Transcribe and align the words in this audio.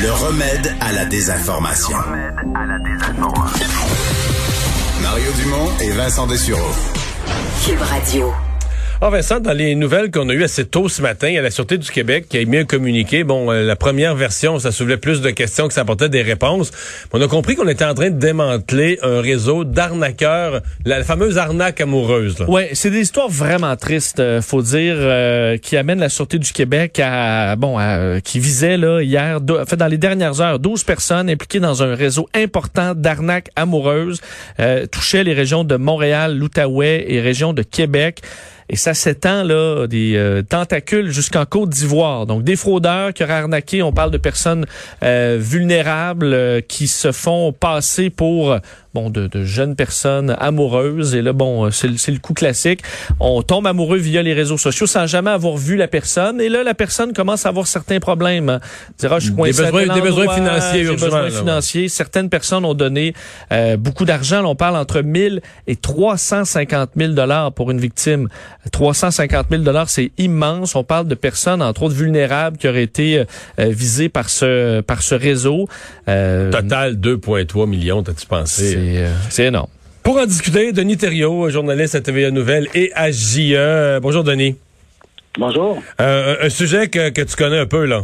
Le 0.00 0.12
remède 0.12 0.76
à 0.80 0.92
la 0.92 1.06
désinformation. 1.06 1.98
Mario 5.02 5.32
Dumont 5.32 5.70
et 5.80 5.90
Vincent 5.90 6.26
Dessureau. 6.28 6.70
Cube 7.64 7.80
Radio. 7.80 8.32
Ah 9.00 9.10
Vincent, 9.10 9.38
dans 9.38 9.52
les 9.52 9.76
nouvelles 9.76 10.10
qu'on 10.10 10.28
a 10.28 10.34
eues 10.34 10.42
assez 10.42 10.64
tôt 10.64 10.88
ce 10.88 11.02
matin, 11.02 11.32
a 11.38 11.40
la 11.40 11.52
Sûreté 11.52 11.78
du 11.78 11.88
Québec 11.88 12.26
qui 12.28 12.36
a 12.36 12.40
émis 12.40 12.58
un 12.58 12.64
communiqué. 12.64 13.22
Bon, 13.22 13.48
euh, 13.48 13.62
la 13.62 13.76
première 13.76 14.16
version, 14.16 14.58
ça 14.58 14.72
soulevait 14.72 14.96
plus 14.96 15.20
de 15.20 15.30
questions 15.30 15.68
que 15.68 15.74
ça 15.74 15.82
apportait 15.82 16.08
des 16.08 16.22
réponses. 16.22 16.72
On 17.12 17.22
a 17.22 17.28
compris 17.28 17.54
qu'on 17.54 17.68
était 17.68 17.84
en 17.84 17.94
train 17.94 18.10
de 18.10 18.18
démanteler 18.18 18.98
un 19.04 19.20
réseau 19.20 19.62
d'arnaqueurs, 19.62 20.62
la, 20.84 21.04
fameuse 21.04 21.38
arnaque 21.38 21.80
amoureuse. 21.80 22.44
Ouais, 22.48 22.70
c'est 22.72 22.90
des 22.90 23.02
histoires 23.02 23.28
vraiment 23.28 23.76
tristes, 23.76 24.18
euh, 24.18 24.42
faut 24.42 24.62
dire, 24.62 24.96
euh, 24.98 25.58
qui 25.58 25.76
amènent 25.76 26.00
la 26.00 26.08
Sûreté 26.08 26.40
du 26.40 26.52
Québec 26.52 27.00
à, 27.00 27.54
bon, 27.54 27.78
qui 28.24 28.40
visait 28.40 28.78
là 28.78 29.00
hier, 29.00 29.38
en 29.48 29.64
fait 29.64 29.76
dans 29.76 29.86
les 29.86 29.98
dernières 29.98 30.40
heures, 30.40 30.58
12 30.58 30.82
personnes 30.82 31.30
impliquées 31.30 31.60
dans 31.60 31.84
un 31.84 31.94
réseau 31.94 32.28
important 32.34 32.94
d'arnaques 32.96 33.50
amoureuses, 33.54 34.20
touchaient 34.90 35.22
les 35.22 35.34
régions 35.34 35.62
de 35.62 35.76
Montréal, 35.76 36.36
l'Outaouais 36.36 37.04
et 37.06 37.20
région 37.20 37.52
de 37.52 37.62
Québec. 37.62 38.22
Et 38.70 38.76
ça 38.76 38.92
s'étend 38.92 39.44
là 39.44 39.86
des 39.86 40.14
euh, 40.16 40.42
tentacules 40.42 41.10
jusqu'en 41.10 41.46
Côte 41.46 41.70
d'Ivoire. 41.70 42.26
Donc 42.26 42.44
des 42.44 42.56
fraudeurs 42.56 43.14
qui 43.14 43.24
auraient 43.24 43.32
arnaqué, 43.32 43.82
on 43.82 43.92
parle 43.92 44.10
de 44.10 44.18
personnes 44.18 44.66
euh, 45.02 45.38
vulnérables 45.40 46.34
euh, 46.34 46.60
qui 46.60 46.86
se 46.86 47.12
font 47.12 47.52
passer 47.52 48.10
pour 48.10 48.58
bon, 48.98 49.10
de, 49.10 49.26
de, 49.26 49.44
jeunes 49.44 49.76
personnes 49.76 50.36
amoureuses. 50.38 51.14
Et 51.14 51.22
là, 51.22 51.32
bon, 51.32 51.66
euh, 51.66 51.70
c'est 51.70 52.10
le 52.10 52.18
coup 52.18 52.34
classique. 52.34 52.80
On 53.20 53.42
tombe 53.42 53.66
amoureux 53.66 53.98
via 53.98 54.22
les 54.22 54.34
réseaux 54.34 54.58
sociaux 54.58 54.86
sans 54.86 55.06
jamais 55.06 55.30
avoir 55.30 55.56
vu 55.56 55.76
la 55.76 55.88
personne. 55.88 56.40
Et 56.40 56.48
là, 56.48 56.62
la 56.62 56.74
personne 56.74 57.12
commence 57.12 57.46
à 57.46 57.50
avoir 57.50 57.66
certains 57.66 58.00
problèmes. 58.00 58.58
Dira, 58.98 59.18
je 59.18 59.26
suis 59.26 59.34
des 59.34 59.52
besoins, 59.52 59.94
des 59.94 60.00
besoins 60.00 60.34
financiers, 60.34 60.84
des 60.84 60.96
besoins 60.96 61.30
financiers. 61.30 61.88
Certaines 61.88 62.28
personnes 62.28 62.64
ont 62.64 62.74
donné 62.74 63.14
euh, 63.52 63.76
beaucoup 63.76 64.04
d'argent. 64.04 64.44
On 64.44 64.56
parle 64.56 64.76
entre 64.76 65.00
1000 65.02 65.40
et 65.66 65.76
350 65.76 66.90
000 66.96 67.12
dollars 67.12 67.52
pour 67.52 67.70
une 67.70 67.80
victime. 67.80 68.28
350 68.72 69.46
000 69.50 69.62
dollars, 69.62 69.88
c'est 69.88 70.10
immense. 70.18 70.74
On 70.74 70.84
parle 70.84 71.06
de 71.06 71.14
personnes, 71.14 71.62
entre 71.62 71.84
autres 71.84 71.94
vulnérables, 71.94 72.56
qui 72.56 72.68
auraient 72.68 72.82
été 72.82 73.18
euh, 73.18 73.24
visées 73.58 74.08
par 74.08 74.28
ce 74.28 74.80
par 74.80 75.02
ce 75.02 75.14
réseau. 75.14 75.68
Total 76.06 76.94
2,3 76.96 77.68
millions, 77.68 78.02
t'as-tu 78.02 78.26
pensé? 78.26 78.87
Euh, 78.96 79.12
c'est 79.30 79.46
énorme. 79.46 79.68
Pour 80.02 80.18
en 80.18 80.24
discuter, 80.24 80.72
Denis 80.72 80.96
Thériault, 80.96 81.50
journaliste 81.50 81.94
à 81.94 82.00
TVA 82.00 82.30
Nouvelle 82.30 82.66
et 82.74 82.90
à 82.94 83.10
JE. 83.10 84.00
Bonjour, 84.00 84.24
Denis. 84.24 84.56
Bonjour. 85.38 85.78
Euh, 86.00 86.36
un 86.42 86.48
sujet 86.48 86.88
que, 86.88 87.10
tu 87.10 87.36
connais 87.36 87.58
un 87.58 87.66
peu, 87.66 87.84
là. 87.84 88.02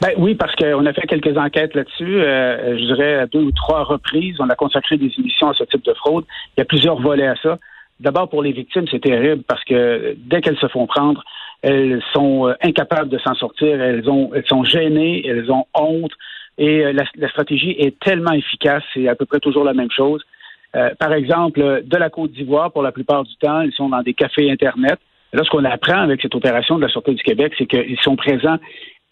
Ben 0.00 0.10
oui, 0.16 0.34
parce 0.34 0.54
qu'on 0.56 0.86
a 0.86 0.92
fait 0.92 1.06
quelques 1.06 1.36
enquêtes 1.36 1.74
là-dessus. 1.74 2.22
Euh, 2.22 2.78
je 2.78 2.84
dirais 2.84 3.14
à 3.14 3.26
deux 3.26 3.40
ou 3.40 3.52
trois 3.52 3.84
reprises, 3.84 4.36
on 4.38 4.48
a 4.48 4.54
consacré 4.54 4.96
des 4.96 5.12
émissions 5.18 5.50
à 5.50 5.54
ce 5.54 5.64
type 5.64 5.84
de 5.84 5.94
fraude. 5.94 6.24
Il 6.56 6.60
y 6.60 6.62
a 6.62 6.64
plusieurs 6.64 7.00
volets 7.00 7.26
à 7.26 7.36
ça. 7.42 7.58
D'abord, 8.00 8.28
pour 8.28 8.42
les 8.42 8.52
victimes, 8.52 8.86
c'est 8.90 9.02
terrible 9.02 9.42
parce 9.46 9.62
que 9.64 10.16
dès 10.18 10.40
qu'elles 10.40 10.58
se 10.58 10.68
font 10.68 10.86
prendre, 10.86 11.22
elles 11.62 12.02
sont 12.12 12.52
incapables 12.62 13.10
de 13.10 13.18
s'en 13.18 13.34
sortir. 13.34 13.80
Elles, 13.80 14.08
ont, 14.08 14.30
elles 14.34 14.46
sont 14.46 14.64
gênées, 14.64 15.24
elles 15.26 15.50
ont 15.52 15.66
honte. 15.74 16.12
Et 16.58 16.84
euh, 16.84 16.92
la, 16.92 17.28
stratégie 17.28 17.74
est 17.78 17.98
tellement 18.00 18.32
efficace, 18.32 18.82
c'est 18.92 19.08
à 19.08 19.14
peu 19.14 19.24
près 19.24 19.40
toujours 19.40 19.64
la 19.64 19.74
même 19.74 19.90
chose. 19.90 20.22
Euh, 20.74 20.90
par 20.98 21.12
exemple, 21.12 21.82
de 21.84 21.96
la 21.96 22.10
Côte 22.10 22.32
d'Ivoire, 22.32 22.72
pour 22.72 22.82
la 22.82 22.92
plupart 22.92 23.24
du 23.24 23.34
temps, 23.36 23.60
ils 23.62 23.72
sont 23.72 23.88
dans 23.88 24.02
des 24.02 24.14
cafés 24.14 24.50
Internet. 24.50 24.98
là, 25.32 25.42
ce 25.44 25.50
qu'on 25.50 25.64
apprend 25.64 26.00
avec 26.00 26.20
cette 26.22 26.34
opération 26.34 26.76
de 26.76 26.82
la 26.82 26.88
Sûreté 26.88 27.14
du 27.14 27.22
Québec, 27.22 27.52
c'est 27.58 27.66
qu'ils 27.66 28.00
sont 28.00 28.16
présents 28.16 28.58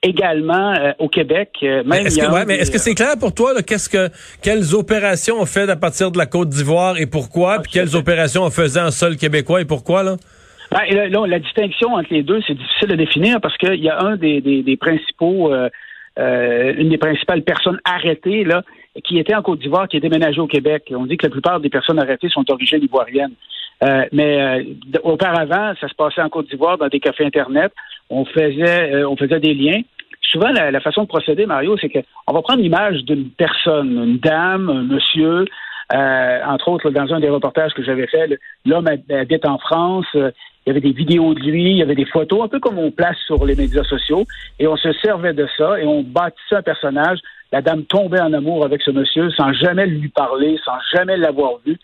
également 0.03 0.73
euh, 0.73 0.93
au 0.99 1.09
Québec. 1.09 1.51
même 1.63 1.93
est-ce 2.07 2.19
que, 2.19 2.47
mais 2.47 2.57
est-ce 2.57 2.71
que 2.71 2.79
c'est 2.79 2.95
clair 2.95 3.17
pour 3.21 3.35
toi, 3.35 3.63
qu'est-ce 3.63 3.89
que 3.89 4.09
quelles 4.43 4.75
opérations 4.75 5.37
on 5.39 5.45
fait 5.45 5.69
à 5.69 5.77
partir 5.77 6.11
de 6.11 6.17
la 6.17 6.27
Côte 6.27 6.49
d'Ivoire 6.49 6.99
et 6.99 7.07
pourquoi, 7.07 7.61
puis 7.61 7.73
quelles 7.73 7.95
opérations 7.97 8.43
on 8.43 8.51
faisait 8.51 8.81
en 8.81 8.91
sol 8.91 9.17
québécois 9.17 9.61
et 9.61 9.67
pourquoi 9.67 10.03
là? 10.03 10.17
Ben, 10.71 11.11
là, 11.11 11.27
la 11.27 11.41
distinction 11.41 11.95
entre 11.95 12.13
les 12.13 12.23
deux, 12.23 12.41
c'est 12.47 12.55
difficile 12.55 12.93
à 12.93 12.97
définir 12.97 13.41
parce 13.41 13.57
qu'il 13.57 13.83
y 13.83 13.89
a 13.89 14.01
un 14.03 14.17
des, 14.17 14.41
des, 14.41 14.77
principaux 14.77 15.53
euh, 15.53 15.69
une 16.17 16.89
des 16.89 16.99
principales 16.99 17.43
personnes 17.43 17.79
arrêtées 17.85 18.45
là, 18.45 18.63
qui 19.05 19.19
était 19.19 19.35
en 19.35 19.43
Côte 19.43 19.61
d'Ivoire, 19.61 19.89
qui 19.89 19.97
est 19.97 20.01
déménagée 20.01 20.41
au 20.41 20.47
Québec. 20.47 20.93
On 20.95 21.07
dit 21.07 21.17
que 21.17 21.27
la 21.27 21.31
plupart 21.31 21.61
des 21.61 21.71
personnes 21.71 21.99
arrêtées 21.99 22.29
sont 22.29 22.43
d'origine 22.43 22.83
ivoirienne. 22.83 23.33
Euh, 23.83 24.05
mais 24.13 24.41
euh, 24.41 24.99
auparavant, 25.05 25.73
ça 25.81 25.89
se 25.89 25.95
passait 25.95 26.21
en 26.21 26.29
Côte 26.29 26.49
d'Ivoire 26.49 26.77
dans 26.77 26.89
des 26.89 27.01
cafés 27.01 27.25
Internet. 27.25 27.73
On 28.11 28.25
faisait, 28.25 29.05
on 29.05 29.17
faisait 29.17 29.41
des 29.41 29.55
liens. 29.55 29.81
Souvent, 30.31 30.51
la, 30.51 30.81
façon 30.81 31.03
de 31.03 31.09
procéder, 31.09 31.47
Mario, 31.47 31.77
c'est 31.81 31.89
qu'on 31.89 32.33
va 32.33 32.43
prendre 32.43 32.63
l'image 32.63 33.03
d'une 33.05 33.31
personne, 33.31 33.91
une 33.91 34.19
dame, 34.19 34.69
un 34.69 34.83
monsieur, 34.83 35.45
entre 35.93 36.69
autres, 36.69 36.91
dans 36.91 37.13
un 37.13 37.21
des 37.21 37.29
reportages 37.29 37.75
que 37.75 37.83
j'avais 37.83 38.07
fait, 38.07 38.39
l'homme 38.65 38.87
habite 38.87 39.47
en 39.47 39.59
France, 39.59 40.07
il 40.15 40.69
y 40.69 40.71
avait 40.71 40.81
des 40.81 40.93
vidéos 40.93 41.35
de 41.35 41.41
lui, 41.41 41.71
il 41.71 41.77
y 41.79 41.83
avait 41.83 41.95
des 41.95 42.05
photos, 42.05 42.45
un 42.45 42.49
peu 42.49 42.61
comme 42.61 42.79
on 42.79 42.91
place 42.91 43.17
sur 43.27 43.45
les 43.45 43.57
médias 43.57 43.85
sociaux, 43.85 44.27
et 44.59 44.67
on 44.67 44.77
se 44.77 44.93
servait 44.95 45.33
de 45.33 45.49
ça 45.57 45.81
et 45.81 45.87
on 45.87 46.03
bâtissait 46.03 46.57
un 46.57 46.63
personnage. 46.63 47.19
La 47.51 47.63
dame 47.63 47.85
tombait 47.85 48.21
en 48.21 48.33
amour 48.33 48.65
avec 48.65 48.83
ce 48.83 48.91
monsieur 48.91 49.31
sans 49.31 49.53
jamais 49.53 49.87
lui 49.87 50.09
parler, 50.09 50.59
sans 50.65 50.79
jamais 50.95 51.17
l'avoir 51.17 51.55
vu. 51.65 51.79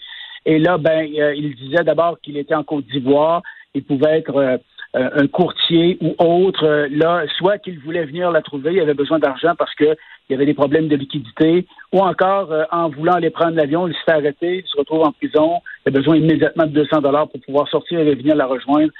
Et 0.45 0.59
là, 0.59 0.79
ben, 0.79 1.09
euh, 1.19 1.35
il 1.35 1.57
disait 1.57 1.83
d'abord 1.83 2.21
qu'il 2.21 2.37
était 2.37 2.55
en 2.55 2.63
Côte 2.63 2.87
d'Ivoire, 2.87 3.43
il 3.77 3.85
pouvait 3.85 4.19
être 4.19 4.37
euh, 4.37 4.57
euh, 4.97 5.11
un 5.15 5.27
courtier 5.27 5.99
ou 6.01 6.15
autre. 6.19 6.89
là, 6.91 7.25
soit 7.39 7.59
qu'il 7.59 7.79
voulait 7.81 8.05
venir 8.05 8.31
la 8.31 8.43
trouver, 8.43 8.75
il 8.75 8.81
avait 8.81 8.95
besoin 8.95 9.19
d'argent 9.19 9.55
parce 9.57 9.75
que 9.75 9.97
il 10.29 10.33
y 10.33 10.35
avait 10.35 10.47
des 10.47 10.55
problèmes 10.55 10.89
de 10.89 10.97
liquidité, 10.97 11.67
ou 11.93 12.01
encore 12.01 12.51
euh, 12.51 12.65
en 12.73 12.89
voulant 12.89 13.13
aller 13.13 13.31
prendre 13.31 13.57
l'avion, 13.57 13.87
il 13.87 13.95
se 13.95 14.03
fait 14.05 14.13
arrêter, 14.13 14.59
il 14.59 14.67
se 14.67 14.77
retrouve 14.77 15.03
en 15.03 15.13
prison, 15.13 15.61
il 15.85 15.91
a 15.91 15.93
besoin 15.93 16.17
immédiatement 16.17 16.67
de 16.67 16.73
200 16.73 17.01
dollars 17.01 17.29
pour 17.29 17.41
pouvoir 17.41 17.69
sortir 17.69 18.01
et 18.01 18.15
venir 18.15 18.35
la 18.35 18.47
rejoindre. 18.47 18.93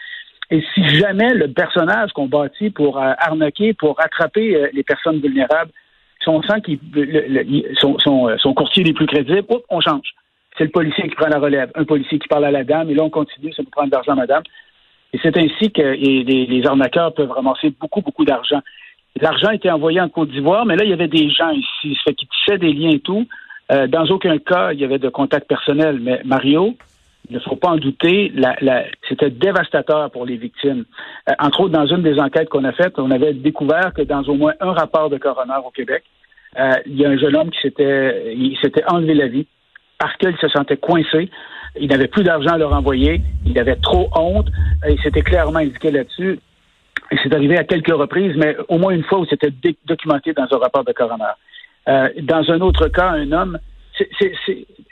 Et 0.51 0.63
si 0.75 0.89
jamais 0.91 1.35
le 1.35 1.49
personnage 1.49 2.13
qu'on 2.13 2.27
bâtit 2.27 2.71
pour 2.71 2.99
euh, 2.99 3.13
arnaquer, 3.19 3.75
pour 3.75 4.01
attraper 4.01 4.55
euh, 4.55 4.69
les 4.73 4.85
personnes 4.85 5.19
vulnérables, 5.19 5.73
si 6.23 6.29
on 6.29 6.43
sent 6.43 6.61
qu'il 6.65 6.79
son, 7.81 8.55
courtier 8.55 8.85
les 8.85 8.93
plus 8.93 9.07
crédibles, 9.07 9.45
on 9.69 9.81
change. 9.81 10.15
C'est 10.57 10.65
le 10.65 10.71
policier 10.71 11.09
qui 11.09 11.15
prend 11.15 11.29
la 11.29 11.39
relève, 11.39 11.71
un 11.75 11.85
policier 11.85 12.19
qui 12.19 12.29
parle 12.29 12.45
à 12.45 12.51
la 12.51 12.65
dame, 12.65 12.89
et 12.91 12.95
là 12.95 13.03
on 13.03 13.11
continue, 13.11 13.53
ça 13.53 13.63
peut 13.63 13.71
prendre 13.71 13.91
de 13.91 13.95
l'argent, 13.95 14.15
madame. 14.15 14.43
Et 15.17 15.21
c'est 15.23 15.39
ainsi 15.39 15.73
que 15.73 15.81
les, 15.81 16.67
arnaqueurs 16.67 17.15
peuvent 17.15 17.31
ramasser 17.31 17.73
beaucoup, 17.81 18.03
beaucoup 18.03 18.27
d'argent. 18.27 18.61
L'argent 19.19 19.51
était 19.51 19.71
envoyé 19.71 19.99
en 19.99 20.11
Côte 20.11 20.29
d'Ivoire, 20.29 20.67
mais 20.67 20.77
là, 20.77 20.85
il 20.85 20.91
y 20.91 20.93
avait 20.93 21.09
des 21.09 21.31
gens 21.31 21.51
ici. 21.53 21.97
Ça 22.05 22.11
fait 22.11 22.17
tissaient 22.17 22.59
des 22.59 22.75
liens 22.75 22.91
et 22.91 23.01
tout. 23.01 23.27
Euh, 23.73 23.87
dans 23.87 24.05
aucun 24.09 24.37
cas, 24.37 24.75
il 24.75 24.81
y 24.81 24.85
avait 24.85 24.99
de 24.99 25.09
contact 25.09 25.49
personnel. 25.49 26.01
Mais 26.03 26.21
Mario, 26.27 26.77
il 27.31 27.37
ne 27.37 27.41
faut 27.41 27.57
pas 27.57 27.71
en 27.71 27.77
douter, 27.77 28.31
c'était 29.09 29.31
dévastateur 29.31 30.11
pour 30.11 30.27
les 30.27 30.37
victimes. 30.37 30.85
Euh, 31.31 31.33
entre 31.39 31.61
autres, 31.61 31.73
dans 31.73 31.87
une 31.87 32.03
des 32.03 32.21
enquêtes 32.21 32.51
qu'on 32.51 32.65
a 32.65 32.73
faites, 32.73 32.99
on 32.99 33.11
avait 33.11 33.33
découvert 33.33 33.95
que 33.97 34.03
dans 34.03 34.23
au 34.25 34.35
moins 34.35 34.53
un 34.61 34.73
rapport 34.73 35.09
de 35.09 35.17
coroner 35.17 35.61
au 35.65 35.71
Québec, 35.71 36.05
euh, 36.59 36.73
il 36.85 37.01
y 37.01 37.07
a 37.07 37.09
un 37.09 37.17
jeune 37.17 37.37
homme 37.37 37.51
qui 37.51 37.61
s'était, 37.63 38.35
il 38.37 38.59
s'était 38.61 38.85
enlevé 38.87 39.15
la 39.15 39.29
vie 39.29 39.47
parce 39.99 40.15
qu'il 40.19 40.37
se 40.37 40.49
sentait 40.49 40.77
coincé. 40.77 41.31
Il 41.81 41.89
n'avait 41.89 42.09
plus 42.09 42.23
d'argent 42.23 42.55
à 42.55 42.59
leur 42.59 42.73
envoyer. 42.73 43.21
Il 43.45 43.59
avait 43.59 43.77
trop 43.77 44.09
honte. 44.15 44.49
Il 44.89 45.01
s'était 45.03 45.23
clairement 45.23 45.59
indiqué 45.59 45.91
là-dessus. 45.91 46.39
C'est 47.23 47.33
arrivé 47.35 47.57
à 47.57 47.65
quelques 47.65 47.95
reprises, 47.95 48.35
mais 48.37 48.57
au 48.69 48.79
moins 48.79 48.93
une 48.93 49.05
fois 49.05 49.21
où 49.21 49.27
c'était 49.27 49.53
documenté 49.85 50.33
dans 50.33 50.47
un 50.51 50.59
rapport 50.59 50.85
de 50.85 50.93
coroner. 50.93 51.25
Euh, 51.89 52.09
dans 52.23 52.51
un 52.51 52.61
autre 52.61 52.89
cas, 52.89 53.11
un 53.11 53.31
homme, 53.31 53.59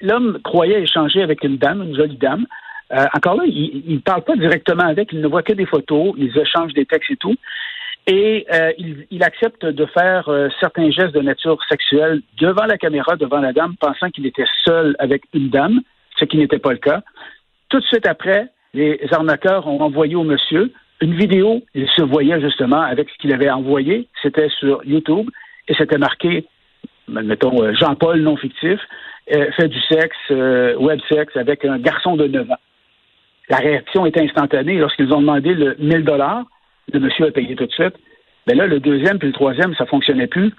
l'homme 0.01 0.39
croyait 0.45 0.83
échanger 0.83 1.23
avec 1.23 1.43
une 1.43 1.57
dame, 1.57 1.83
une 1.83 1.97
jolie 1.97 2.17
dame. 2.17 2.47
Euh, 2.93 3.07
encore 3.15 3.37
là, 3.37 3.45
il 3.47 3.95
ne 3.95 3.99
parle 3.99 4.23
pas 4.23 4.37
directement 4.37 4.85
avec, 4.85 5.13
il 5.13 5.21
ne 5.21 5.27
voit 5.27 5.43
que 5.43 5.55
des 5.55 5.67
photos, 5.67 6.15
ils 6.17 6.37
échangent 6.39 6.75
des 6.75 6.87
textes 6.87 7.11
et 7.11 7.17
tout. 7.17 7.35
Et 8.07 8.47
euh, 8.53 8.71
il, 8.77 9.07
il, 9.11 9.25
accepte 9.25 9.65
de 9.65 9.87
faire 9.87 10.29
euh, 10.29 10.49
certains 10.61 10.91
gestes 10.91 11.15
de 11.15 11.23
nature 11.23 11.59
sexuelle 11.71 12.21
devant 12.39 12.67
la 12.67 12.77
caméra, 12.77 13.17
devant 13.17 13.39
la 13.39 13.55
dame, 13.55 13.77
pensant 13.81 14.11
qu'il 14.11 14.27
était 14.27 14.45
seul 14.65 14.95
avec 14.99 15.23
une 15.33 15.49
dame, 15.49 15.81
ce 16.19 16.25
qui 16.25 16.37
n'était 16.37 16.59
pas 16.59 16.73
le 16.73 16.79
cas. 16.79 17.03
Tout 17.69 17.81
de 17.81 17.85
suite 17.85 18.07
après, 18.07 18.49
les 18.73 19.01
arnaqueurs 19.13 19.67
ont 19.67 19.81
envoyé 19.81 20.17
au 20.17 20.25
monsieur 20.25 20.73
une 21.01 21.15
vidéo, 21.15 21.63
il 21.75 21.89
se 21.91 22.03
voyait 22.03 22.41
justement 22.41 22.81
avec 22.81 23.11
ce 23.11 23.19
qu'il 23.19 23.33
avait 23.35 23.51
envoyé, 23.51 24.09
c'était 24.23 24.49
sur 24.49 24.85
YouTube, 24.85 25.29
et 25.69 25.75
c'était 25.75 25.99
marqué, 25.99 26.47
mettons, 27.09 27.63
euh, 27.63 27.75
Jean-Paul 27.75 28.21
non 28.21 28.37
fictif, 28.37 28.81
euh, 29.35 29.51
fait 29.53 29.69
du 29.69 29.81
sexe, 29.81 30.17
euh, 30.31 30.77
web 30.77 31.01
sexe 31.11 31.37
avec 31.37 31.65
un 31.65 31.79
garçon 31.79 32.17
de 32.17 32.27
9 32.27 32.51
ans. 32.51 32.59
La 33.49 33.59
réaction 33.59 34.07
était 34.07 34.23
instantanée. 34.23 34.79
Lorsqu'ils 34.79 35.13
ont 35.13 35.21
demandé 35.21 35.53
le 35.53 35.77
1000 35.79 36.05
dollars, 36.05 36.45
le 36.93 37.01
monsieur 37.01 37.27
a 37.27 37.31
payé 37.31 37.55
tout 37.57 37.67
de 37.67 37.73
suite. 37.73 37.95
Mais 38.47 38.55
là, 38.55 38.67
le 38.67 38.81
deuxième 38.81 39.19
puis 39.19 39.29
le 39.29 39.35
troisième, 39.35 39.75
ça 39.75 39.87
fonctionnait 39.87 40.27
plus. 40.27 40.53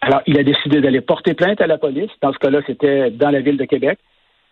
Alors, 0.00 0.22
il 0.26 0.38
a 0.38 0.42
décidé 0.42 0.80
d'aller 0.80 1.00
porter 1.00 1.34
plainte 1.34 1.60
à 1.60 1.66
la 1.66 1.78
police. 1.78 2.10
Dans 2.20 2.32
ce 2.32 2.38
cas-là, 2.38 2.60
c'était 2.66 3.10
dans 3.10 3.30
la 3.30 3.40
ville 3.40 3.56
de 3.56 3.64
Québec. 3.64 3.98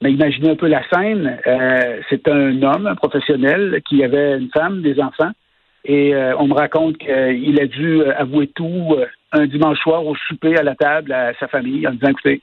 Mais 0.02 0.12
imaginez 0.12 0.50
un 0.50 0.56
peu 0.56 0.68
la 0.68 0.82
scène. 0.88 1.38
Euh, 1.46 2.00
c'est 2.08 2.26
un 2.28 2.62
homme, 2.62 2.86
un 2.86 2.94
professionnel, 2.94 3.80
qui 3.86 4.02
avait 4.02 4.38
une 4.38 4.50
femme, 4.50 4.82
des 4.82 4.98
enfants. 5.00 5.30
Et 5.84 6.14
euh, 6.14 6.36
on 6.38 6.46
me 6.46 6.54
raconte 6.54 6.98
qu'il 6.98 7.60
a 7.60 7.66
dû 7.66 8.02
avouer 8.04 8.48
tout 8.48 8.94
euh, 8.96 9.06
un 9.32 9.46
dimanche 9.46 9.78
soir 9.78 10.04
au 10.06 10.14
souper 10.14 10.56
à 10.56 10.62
la 10.62 10.74
table 10.74 11.12
à 11.12 11.32
sa 11.38 11.48
famille 11.48 11.86
en 11.86 11.92
disant, 11.92 12.08
écoutez, 12.08 12.42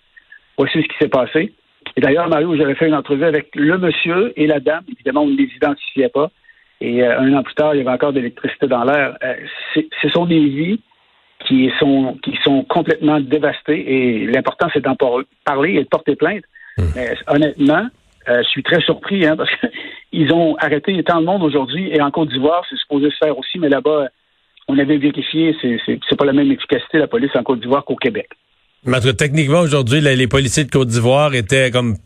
voici 0.58 0.82
ce 0.82 0.88
qui 0.88 0.98
s'est 1.00 1.10
passé. 1.10 1.54
Et 1.96 2.02
d'ailleurs, 2.02 2.28
Mario, 2.30 2.56
j'avais 2.56 2.76
fait 2.76 2.88
une 2.88 2.96
entrevue 2.96 3.24
avec 3.24 3.56
le 3.56 3.78
monsieur 3.78 4.34
et 4.36 4.48
la 4.48 4.60
dame. 4.60 4.84
Évidemment, 4.92 5.24
on 5.24 5.28
ne 5.28 5.38
les 5.38 5.50
identifiait 5.56 6.10
pas. 6.10 6.32
Et 6.82 7.04
euh, 7.04 7.20
un 7.20 7.34
an 7.34 7.44
plus 7.44 7.56
tard, 7.56 7.74
il 7.74 7.80
y 7.80 7.82
avait 7.82 7.92
encore 7.92 8.14
de 8.14 8.20
l'électricité 8.20 8.68
dans 8.68 8.84
l'air. 8.84 9.18
Euh, 9.24 9.36
ce 10.02 10.10
sont 10.10 10.26
des 10.26 10.46
vies 10.46 10.80
qui 11.46 11.72
sont, 11.80 12.18
qui 12.24 12.38
sont 12.44 12.64
complètement 12.64 13.20
dévastées. 13.20 13.84
Et 13.88 14.28
l'important, 14.28 14.68
c'est 14.74 14.82
d'en 14.82 14.96
parler 15.46 15.76
et 15.76 15.84
de 15.84 15.88
porter 15.88 16.16
plainte. 16.16 16.44
Mmh. 16.78 16.84
Mais 16.96 17.14
honnêtement, 17.28 17.88
euh, 18.30 18.44
je 18.44 18.50
suis 18.50 18.64
très 18.64 18.82
surpris 18.82 19.26
hein, 19.26 19.36
parce 19.36 19.50
qu'ils 20.12 20.32
ont 20.34 20.56
arrêté 20.58 21.02
tant 21.04 21.22
de 21.22 21.26
monde 21.26 21.44
aujourd'hui. 21.44 21.90
Et 21.92 22.02
en 22.02 22.12
Côte 22.12 22.30
d'Ivoire, 22.30 22.64
c'est 22.70 22.78
supposé 22.78 23.10
se 23.10 23.18
faire 23.18 23.38
aussi, 23.38 23.60
mais 23.60 23.70
là-bas, 23.70 24.10
on 24.68 24.78
avait 24.78 24.98
vérifié, 24.98 25.56
c'est 25.62 26.18
pas 26.18 26.26
la 26.26 26.34
même 26.34 26.52
efficacité 26.52 26.98
la 26.98 27.08
police 27.08 27.32
en 27.36 27.44
Côte 27.44 27.62
d'Ivoire 27.62 27.86
qu'au 27.86 27.96
Québec. 27.96 28.30
Mais 28.88 29.02
techniquement, 29.02 29.60
aujourd'hui, 29.60 30.00
les 30.00 30.28
policiers 30.28 30.64
de 30.64 30.72
Côte 30.72 30.88
d'Ivoire 30.88 31.34
étaient 31.34 31.72
comme, 31.72 31.98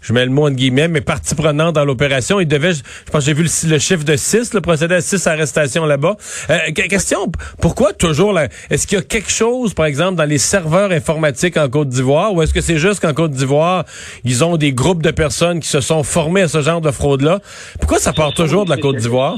je 0.00 0.14
mets 0.14 0.24
le 0.24 0.30
mot 0.30 0.46
en 0.46 0.50
guillemets, 0.50 0.88
mais 0.88 1.02
partie 1.02 1.34
prenante 1.34 1.74
dans 1.74 1.84
l'opération. 1.84 2.40
Ils 2.40 2.48
devaient, 2.48 2.72
je 2.72 3.10
pense 3.12 3.26
j'ai 3.26 3.34
vu 3.34 3.42
le, 3.42 3.78
chiffre 3.78 4.02
de 4.02 4.16
6, 4.16 4.54
le 4.54 4.62
procédé 4.62 4.94
à 4.94 5.02
6 5.02 5.26
arrestations 5.26 5.84
là-bas. 5.84 6.16
Euh, 6.48 6.72
question, 6.72 7.30
pourquoi 7.60 7.92
toujours 7.92 8.32
là? 8.32 8.48
Est-ce 8.70 8.86
qu'il 8.86 8.96
y 8.96 9.00
a 9.02 9.04
quelque 9.04 9.30
chose, 9.30 9.74
par 9.74 9.84
exemple, 9.84 10.14
dans 10.14 10.24
les 10.24 10.38
serveurs 10.38 10.90
informatiques 10.90 11.58
en 11.58 11.68
Côte 11.68 11.90
d'Ivoire, 11.90 12.32
ou 12.32 12.40
est-ce 12.40 12.54
que 12.54 12.62
c'est 12.62 12.78
juste 12.78 13.00
qu'en 13.00 13.12
Côte 13.12 13.32
d'Ivoire, 13.32 13.84
ils 14.24 14.42
ont 14.42 14.56
des 14.56 14.72
groupes 14.72 15.02
de 15.02 15.10
personnes 15.10 15.60
qui 15.60 15.68
se 15.68 15.82
sont 15.82 16.02
formés 16.02 16.40
à 16.40 16.48
ce 16.48 16.62
genre 16.62 16.80
de 16.80 16.90
fraude-là? 16.90 17.40
Pourquoi 17.78 17.98
ça 17.98 18.14
part 18.14 18.32
toujours 18.32 18.64
de 18.64 18.70
la 18.70 18.78
Côte 18.78 18.96
d'Ivoire? 18.96 19.36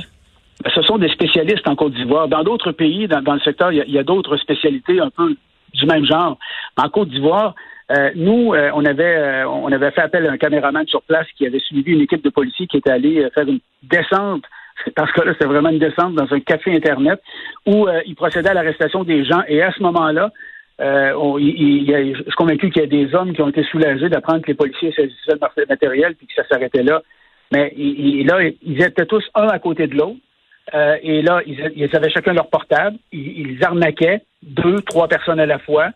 Ben, 0.63 0.71
ce 0.73 0.83
sont 0.83 0.99
des 0.99 1.09
spécialistes 1.09 1.67
en 1.67 1.75
Côte 1.75 1.95
d'Ivoire. 1.95 2.29
Dans 2.29 2.45
d'autres 2.45 2.71
pays, 2.71 3.09
dans, 3.09 3.35
le 3.35 3.41
secteur, 3.41 3.73
il 3.73 3.91
y 3.91 3.99
a 3.99 4.05
d'autres 4.05 4.37
spécialités 4.37 5.01
un 5.01 5.11
peu 5.11 5.35
du 5.75 5.87
même 5.87 6.05
genre. 6.05 6.39
En 6.77 6.89
Côte 6.89 7.09
d'Ivoire, 7.09 7.55
euh, 7.91 8.11
nous, 8.15 8.55
euh, 8.55 8.71
on 8.75 8.85
avait 8.85 9.17
euh, 9.17 9.49
on 9.49 9.71
avait 9.71 9.91
fait 9.91 10.01
appel 10.01 10.27
à 10.27 10.33
un 10.33 10.39
caméraman 10.39 10.87
sur 10.87 11.03
place 11.03 11.27
qui 11.37 11.47
avait 11.47 11.59
suivi 11.59 11.93
une 11.93 12.01
équipe 12.01 12.25
de 12.25 12.31
policiers 12.31 12.67
qui 12.67 12.79
était 12.79 12.91
allé 12.91 13.29
faire 13.35 13.47
une 13.47 13.61
descente. 13.83 14.45
Parce 14.97 15.13
que 15.13 15.21
là, 15.21 15.33
c'était 15.35 15.45
vraiment 15.45 15.69
une 15.69 15.79
descente 15.79 16.15
dans 16.15 16.33
un 16.33 16.41
café 16.41 16.75
Internet 16.75 17.21
où 17.67 17.87
il 18.07 18.15
procédait 18.17 18.49
à 18.49 18.55
l'arrestation 18.55 19.05
des 19.05 19.25
gens. 19.25 19.43
Et 19.47 19.63
à 19.63 19.71
ce 19.71 19.81
moment-là, 19.83 20.31
je 20.81 22.15
suis 22.15 22.31
convaincu 22.37 22.71
qu'il 22.71 22.83
y 22.83 22.85
a 22.85 22.89
des 22.89 23.15
hommes 23.15 23.35
qui 23.35 23.43
ont 23.43 23.49
été 23.51 23.63
soulagés 23.65 24.09
d'apprendre 24.09 24.41
que 24.43 24.49
les 24.49 24.55
policiers 24.55 24.93
saisissaient 24.93 25.39
le 25.57 25.67
matériel 25.69 26.17
puis 26.17 26.27
que 26.27 26.35
ça 26.35 26.43
s'arrêtait 26.49 26.83
là. 26.83 27.03
Mais 27.53 27.73
là, 27.77 28.41
ils 28.63 28.83
étaient 28.83 29.07
tous 29.07 29.23
un 29.37 29.47
à 29.47 29.61
côté 29.61 29.87
de 29.87 29.95
l'autre. 29.95 30.19
Et 30.73 31.23
là, 31.23 31.41
ils, 31.47 31.91
avaient 31.95 32.11
chacun 32.11 32.33
leur 32.33 32.49
portable. 32.49 32.97
ils 33.13 33.63
arnaquaient 33.63 34.23
deux, 34.43 34.81
trois 34.83 35.09
personnes 35.09 35.41
à 35.41 35.47
la 35.47 35.59
fois. 35.59 35.91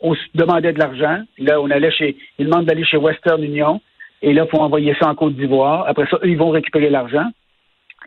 On 0.00 0.14
se 0.14 0.20
demandait 0.34 0.72
de 0.72 0.78
l'argent. 0.78 1.22
Là, 1.38 1.60
on 1.60 1.70
allait 1.70 1.90
chez, 1.90 2.16
ils 2.38 2.46
demandent 2.46 2.66
d'aller 2.66 2.84
chez 2.84 2.96
Western 2.96 3.42
Union. 3.42 3.80
Et 4.22 4.32
là, 4.32 4.44
il 4.46 4.50
faut 4.50 4.62
envoyer 4.62 4.94
ça 4.98 5.08
en 5.08 5.14
Côte 5.14 5.36
d'Ivoire. 5.36 5.84
Après 5.86 6.06
ça, 6.06 6.18
eux, 6.22 6.28
ils 6.28 6.38
vont 6.38 6.50
récupérer 6.50 6.90
l'argent. 6.90 7.26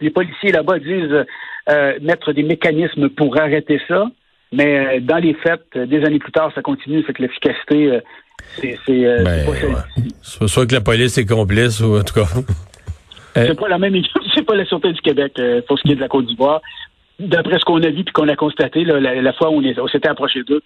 Les 0.01 0.09
policiers 0.09 0.51
là-bas 0.51 0.79
disent 0.79 1.25
euh, 1.69 1.99
mettre 2.01 2.33
des 2.33 2.43
mécanismes 2.43 3.09
pour 3.09 3.39
arrêter 3.39 3.81
ça. 3.87 4.07
Mais 4.51 4.97
euh, 4.97 4.99
dans 5.01 5.17
les 5.17 5.33
faits, 5.35 5.77
des 5.77 6.03
années 6.03 6.19
plus 6.19 6.31
tard, 6.31 6.51
ça 6.55 6.61
continue. 6.61 7.03
Fait 7.03 7.13
que 7.13 7.21
l'efficacité, 7.21 7.91
euh, 7.91 7.99
c'est 8.61 8.77
euh, 8.89 9.23
ben, 9.23 9.45
pas 9.45 10.47
Soit 10.47 10.67
que 10.67 10.75
la 10.75 10.81
police 10.81 11.17
est 11.17 11.25
complice 11.25 11.81
ou 11.81 11.97
en 11.97 12.03
tout 12.03 12.13
cas. 12.13 12.27
C'est 13.35 13.59
pas 13.59 13.67
la 13.67 13.77
même 13.77 13.95
c'est 14.35 14.45
pas 14.45 14.55
la 14.55 14.65
Sûreté 14.65 14.91
du 14.93 15.01
Québec 15.01 15.39
pour 15.67 15.77
ce 15.77 15.83
qui 15.83 15.91
est 15.91 15.95
de 15.95 16.01
la 16.01 16.07
Côte 16.07 16.25
d'Ivoire 16.25 16.61
d'après 17.19 17.59
ce 17.59 17.65
qu'on 17.65 17.81
a 17.81 17.89
vu 17.89 18.01
et 18.01 18.11
qu'on 18.13 18.27
a 18.27 18.35
constaté, 18.35 18.83
la, 18.83 19.33
fois 19.33 19.49
où 19.49 19.61
on, 19.61 19.87
s'était 19.87 20.09
approché 20.09 20.43
d'eux, 20.43 20.61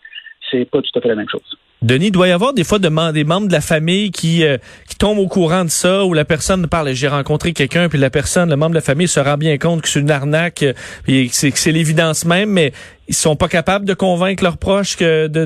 c'est 0.50 0.66
pas 0.66 0.82
tout 0.82 0.98
à 0.98 1.02
fait 1.02 1.10
la 1.10 1.16
même 1.16 1.30
chose. 1.30 1.58
Denis, 1.82 2.08
il 2.08 2.12
doit 2.12 2.28
y 2.28 2.32
avoir 2.32 2.54
des 2.54 2.66
fois 2.66 2.78
des 2.80 2.90
membres 2.90 3.48
de 3.48 3.54
la 3.54 3.62
famille 3.62 4.12
qui, 4.12 4.44
euh, 4.44 4.58
qui 4.90 4.98
tombent 4.98 5.20
au 5.20 5.28
courant 5.28 5.64
de 5.64 5.70
ça, 5.70 6.04
où 6.04 6.14
la 6.14 6.26
personne 6.26 6.68
parle, 6.68 6.92
j'ai 6.94 7.08
rencontré 7.08 7.54
quelqu'un, 7.54 7.88
puis 7.88 7.98
la 7.98 8.10
personne, 8.10 8.50
le 8.50 8.58
membre 8.58 8.72
de 8.72 8.76
la 8.76 8.82
famille 8.82 9.08
se 9.08 9.20
rend 9.20 9.38
bien 9.38 9.58
compte 9.58 9.82
que 9.82 9.88
c'est 9.88 10.02
une 10.02 10.12
arnaque, 10.12 10.64
euh, 10.64 10.74
puis 11.04 11.30
que 11.30 11.34
c'est 11.34 11.72
l'évidence 11.72 12.26
même, 12.26 12.50
mais 12.50 12.74
ils 13.08 13.16
sont 13.16 13.38
pas 13.38 13.48
capables 13.48 13.86
de 13.86 13.94
convaincre 13.94 14.44
leurs 14.44 14.58
proches 14.58 14.98
que 14.98 15.28
de 15.28 15.46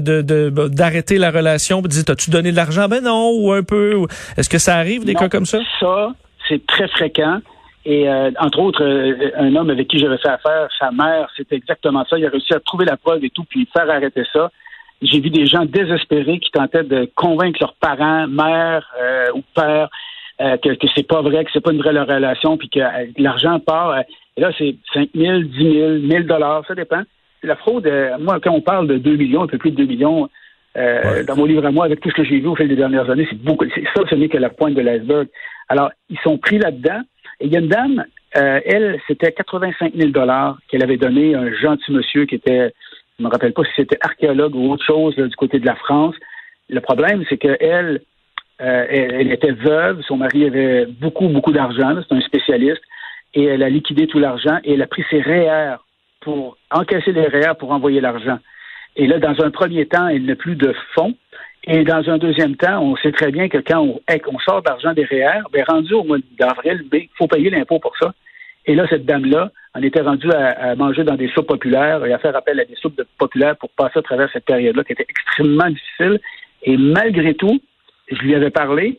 d'arrêter 0.70 1.18
la 1.18 1.30
relation, 1.30 1.82
puis 1.82 1.90
dire, 1.90 2.04
as-tu 2.08 2.32
donné 2.32 2.52
de 2.52 2.56
l'argent? 2.56 2.88
Ben 2.88 3.04
non, 3.04 3.32
ou 3.36 3.52
un 3.52 3.64
peu. 3.64 4.06
Est-ce 4.36 4.50
que 4.50 4.58
ça 4.58 4.76
arrive, 4.76 5.06
des 5.06 5.14
cas 5.14 5.30
comme 5.30 5.46
ça? 5.46 5.60
Ça, 5.80 6.14
c'est 6.48 6.66
très 6.66 6.88
fréquent. 6.88 7.40
Et 7.86 8.08
euh, 8.08 8.32
entre 8.40 8.60
autres, 8.60 8.84
euh, 8.84 9.32
un 9.38 9.56
homme 9.56 9.70
avec 9.70 9.88
qui 9.90 10.00
j'avais 10.00 10.18
fait 10.18 10.30
affaire, 10.30 10.70
sa 10.80 10.92
mère, 10.92 11.30
c'était 11.36 11.56
exactement 11.56 12.06
ça. 12.10 12.18
Il 12.18 12.26
a 12.26 12.30
réussi 12.30 12.54
à 12.54 12.60
trouver 12.60 12.86
la 12.86 12.96
preuve 12.96 13.24
et 13.26 13.30
tout, 13.30 13.44
puis 13.44 13.68
faire 13.74 13.90
arrêter 13.90 14.24
ça. 14.32 14.52
J'ai 15.02 15.20
vu 15.20 15.30
des 15.30 15.46
gens 15.46 15.66
désespérés 15.66 16.40
qui 16.40 16.50
tentaient 16.52 16.84
de 16.84 17.10
convaincre 17.16 17.60
leurs 17.60 17.74
parents, 17.74 18.28
mère 18.28 18.90
euh, 19.02 19.32
ou 19.36 19.42
père, 19.54 19.90
que, 20.40 20.74
que 20.74 20.88
c'est 20.94 21.08
pas 21.08 21.22
vrai, 21.22 21.46
que 21.46 21.52
c'est 21.54 21.62
pas 21.62 21.72
une 21.72 21.82
vraie 21.82 21.98
relation, 21.98 22.58
puis 22.58 22.68
que 22.68 22.80
l'argent 23.18 23.60
part. 23.60 24.00
et 24.36 24.42
là, 24.42 24.52
c'est 24.58 24.76
5 24.94 25.10
000, 25.16 25.40
10 25.40 25.58
000, 25.58 25.90
1000 26.00 26.26
dollars, 26.26 26.64
ça 26.68 26.76
dépend. 26.76 27.02
La 27.44 27.56
fraude, 27.56 27.90
moi, 28.20 28.40
quand 28.42 28.52
on 28.52 28.60
parle 28.60 28.88
de 28.88 28.98
2 28.98 29.16
millions, 29.16 29.44
un 29.44 29.48
peu 29.48 29.58
plus 29.58 29.72
de 29.72 29.78
2 29.78 29.86
millions, 29.86 30.30
dans 30.76 31.36
mon 31.38 31.46
livre 31.46 31.66
à 31.66 31.72
moi, 31.72 31.86
avec 31.86 32.02
tout 32.02 32.10
ce 32.10 32.16
que 32.16 32.24
j'ai 32.26 32.40
vu 32.40 32.48
au 32.48 32.56
fil 32.56 32.68
des 32.68 32.76
dernières 32.76 33.10
années, 33.10 33.28
c'est 33.30 33.42
beaucoup. 33.42 33.66
Ça, 33.96 34.02
ce 34.10 34.16
n'est 34.16 34.28
que 34.28 34.38
la 34.38 34.50
pointe 34.50 34.74
de 34.74 34.82
l'iceberg. 34.82 35.28
Alors, 35.70 35.92
ils 36.10 36.20
sont 36.20 36.38
pris 36.38 36.60
là-dedans. 36.60 37.02
Et 37.40 37.48
il 37.48 37.54
y 37.54 37.56
a 37.56 37.60
une 37.60 37.68
dame, 37.68 38.06
euh, 38.38 38.60
elle, 38.66 39.00
c'était 39.08 39.32
85 39.32 39.94
000 39.96 40.10
dollars 40.12 40.58
qu'elle 40.68 40.84
avait 40.84 40.98
donné 40.98 41.36
à 41.36 41.40
un 41.40 41.54
gentil 41.54 41.92
monsieur 41.92 42.26
qui 42.26 42.36
était, 42.36 42.74
je 43.20 43.24
me 43.24 43.30
rappelle 43.30 43.54
pas 43.54 43.64
si 43.64 43.72
c'était 43.76 43.98
archéologue 44.02 44.56
ou 44.56 44.72
autre 44.72 44.86
chose 44.86 45.16
du 45.16 45.36
côté 45.36 45.60
de 45.60 45.66
la 45.66 45.76
France. 45.76 46.16
Le 46.70 46.80
problème, 46.80 47.24
c'est 47.30 47.38
qu'elle, 47.38 48.02
euh, 48.62 48.86
elle, 48.90 49.32
était 49.32 49.52
veuve, 49.52 50.02
son 50.08 50.18
mari 50.18 50.46
avait 50.46 50.86
beaucoup, 50.86 51.28
beaucoup 51.28 51.52
d'argent, 51.52 51.96
c'est 52.08 52.16
un 52.16 52.22
spécialiste, 52.22 52.82
et 53.34 53.46
elle 53.46 53.64
a 53.64 53.70
liquidé 53.70 54.08
tout 54.08 54.20
l'argent 54.20 54.60
et 54.64 54.74
elle 54.74 54.82
a 54.82 54.88
pris 54.88 55.04
ses 55.10 55.22
REER 55.22 55.76
pour 56.22 56.58
encaisser 56.72 57.12
les 57.12 57.28
REER 57.28 57.56
pour 57.60 57.72
envoyer 57.72 58.00
l'argent. 58.00 58.40
Et 58.96 59.08
là, 59.08 59.20
dans 59.20 59.44
un 59.44 59.52
premier 59.52 59.86
temps, 59.88 60.08
elle 60.08 60.26
n'a 60.26 60.36
plus 60.36 60.56
de 60.56 60.74
fonds. 60.94 61.16
Et 61.66 61.84
dans 61.84 62.10
un 62.10 62.18
deuxième 62.18 62.56
temps, 62.56 62.82
on 62.84 62.96
sait 62.98 63.12
très 63.12 63.32
bien 63.32 63.48
que 63.48 63.58
quand 63.58 63.82
on, 63.82 64.40
sort 64.40 64.62
d'argent 64.62 64.94
des 64.94 65.06
REER, 65.06 65.44
bien, 65.52 65.64
rendu 65.66 65.94
au 65.94 66.04
mois 66.04 66.18
d'avril, 66.38 66.84
il 66.92 67.10
faut 67.18 67.28
payer 67.28 67.50
l'impôt 67.50 67.80
pour 67.80 67.96
ça. 67.98 68.14
Et 68.66 68.76
là, 68.76 68.86
cette 68.90 69.06
dame-là, 69.06 69.52
on 69.76 69.82
était 69.82 70.02
rendue 70.02 70.30
à, 70.32 70.76
manger 70.76 71.04
dans 71.04 71.16
des 71.16 71.30
soupes 71.30 71.48
populaires 71.48 72.06
et 72.06 72.14
à 72.14 72.20
faire 72.20 72.36
appel 72.36 72.60
à 72.60 72.66
des 72.66 72.76
soupes 72.76 73.02
populaires 73.18 73.56
pour 73.58 73.70
passer 73.70 74.00
à 74.00 74.02
travers 74.02 74.30
cette 74.32 74.46
période-là 74.46 74.84
qui 74.84 74.94
était 74.94 75.06
extrêmement 75.08 75.70
difficile. 75.70 76.20
Et 76.64 76.78
malgré 76.78 77.34
tout, 77.34 77.62
je 78.12 78.18
lui 78.18 78.36
avais 78.36 78.52
parlé, 78.52 78.98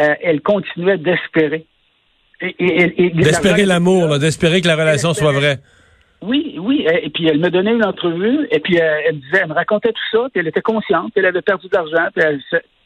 euh, 0.00 0.14
elle 0.22 0.40
continuait 0.40 0.98
d'espérer. 0.98 1.66
d'espérer 2.40 3.66
l'amour, 3.66 4.18
d'espérer 4.18 4.62
que 4.62 4.68
la 4.68 4.76
relation 4.76 5.12
soit 5.12 5.32
vraie. 5.32 5.58
Oui, 6.22 6.56
oui. 6.58 6.86
Et 7.02 7.10
puis 7.10 7.26
elle 7.26 7.38
me 7.38 7.50
donnait 7.50 7.72
une 7.72 7.84
entrevue 7.84 8.46
et 8.50 8.60
puis 8.60 8.78
euh, 8.78 9.00
elle, 9.06 9.20
disait, 9.20 9.40
elle 9.42 9.48
me 9.48 9.54
racontait 9.54 9.92
tout 9.92 10.08
ça, 10.12 10.28
puis 10.30 10.40
elle 10.40 10.48
était 10.48 10.60
consciente, 10.60 11.12
elle 11.16 11.26
avait 11.26 11.42
perdu 11.42 11.68
de 11.68 11.74
l'argent, 11.74 12.08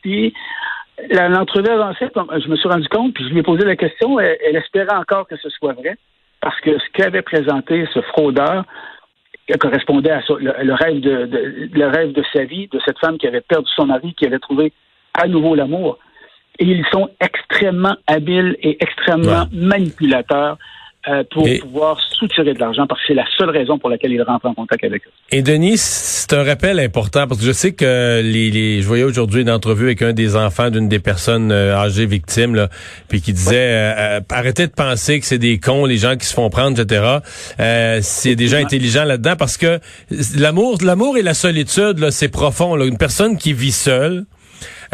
puis, 0.03 0.35
l'entrevue 1.11 1.71
avançait, 1.71 2.11
je 2.15 2.49
me 2.49 2.57
suis 2.57 2.69
rendu 2.69 2.87
compte, 2.89 3.15
puis 3.15 3.25
je 3.25 3.31
lui 3.31 3.41
ai 3.41 3.43
posé 3.43 3.65
la 3.65 3.75
question, 3.75 4.21
elle, 4.21 4.55
espérait 4.55 4.95
encore 4.95 5.27
que 5.27 5.37
ce 5.37 5.49
soit 5.49 5.73
vrai, 5.73 5.97
parce 6.41 6.61
que 6.61 6.79
ce 6.79 6.85
qu'avait 6.93 7.23
présenté 7.23 7.87
ce 7.93 8.01
fraudeur 8.03 8.65
correspondait 9.59 10.11
à 10.11 10.21
le, 10.39 10.73
rêve 10.75 11.01
de, 11.01 11.69
le 11.73 11.87
rêve 11.87 12.13
de 12.13 12.23
sa 12.33 12.45
vie, 12.45 12.69
de 12.69 12.81
cette 12.85 12.99
femme 12.99 13.19
qui 13.19 13.27
avait 13.27 13.41
perdu 13.41 13.69
son 13.75 13.87
mari, 13.87 14.15
qui 14.15 14.27
avait 14.27 14.39
trouvé 14.39 14.73
à 15.15 15.27
nouveau 15.27 15.55
l'amour. 15.55 15.99
Et 16.59 16.65
ils 16.65 16.85
sont 16.93 17.11
extrêmement 17.21 17.97
habiles 18.07 18.57
et 18.63 18.77
extrêmement 18.83 19.45
manipulateurs. 19.53 20.59
Euh, 21.07 21.23
pour 21.31 21.47
pouvoir 21.61 22.01
soutirer 22.01 22.55
de 22.55 22.59
l'argent 22.59 22.87
parce 22.87 22.99
que 23.03 23.09
c'est 23.09 23.15
la 23.15 23.27
seule 23.37 23.51
raison 23.51 23.79
pour 23.79 23.91
laquelle 23.91 24.13
il 24.13 24.23
rentre 24.23 24.47
en 24.47 24.55
contact 24.55 24.85
avec 24.85 25.07
eux. 25.07 25.11
Et 25.33 25.43
Denis, 25.43 25.77
c'est 25.77 26.33
un 26.33 26.43
rappel 26.43 26.81
important 26.81 27.27
parce 27.27 27.41
que 27.41 27.47
je 27.47 27.53
sais 27.53 27.73
que 27.73 28.23
les, 28.23 28.51
les 28.51 28.81
je 28.81 28.87
voyais 28.87 29.05
aujourd'hui 29.05 29.43
une 29.43 29.51
entrevue 29.51 29.85
avec 29.85 30.01
un 30.01 30.15
des 30.15 30.35
enfants 30.35 30.71
d'une 30.71 30.89
des 30.89 31.01
personnes 31.01 31.53
euh, 31.53 31.77
âgées 31.77 32.07
victimes 32.07 32.55
là, 32.55 32.71
puis 33.09 33.21
qui 33.21 33.35
disait 33.35 33.57
euh, 33.59 34.21
arrêtez 34.31 34.67
de 34.67 34.73
penser 34.73 35.21
que 35.21 35.27
c'est 35.27 35.39
des 35.39 35.59
cons 35.59 35.85
les 35.85 35.99
gens 35.99 36.17
qui 36.17 36.25
se 36.25 36.33
font 36.33 36.49
prendre 36.49 36.81
etc. 36.81 37.19
c'est 38.01 38.35
des 38.35 38.49
gens 38.49 38.57
intelligents 38.57 39.05
là-dedans 39.05 39.35
parce 39.39 39.59
que 39.59 39.81
l'amour 40.39 40.79
l'amour 40.83 41.19
et 41.19 41.23
la 41.23 41.35
solitude 41.35 41.99
là 41.99 42.11
c'est 42.11 42.31
profond 42.31 42.77
là. 42.77 42.87
une 42.87 42.99
personne 42.99 43.37
qui 43.37 43.53
vit 43.53 43.73
seule 43.73 44.25